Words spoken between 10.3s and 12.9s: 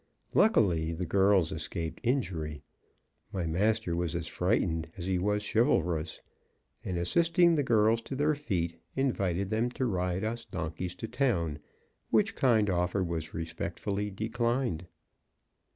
donkeys to town; which kind